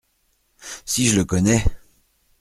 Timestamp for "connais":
1.25-1.63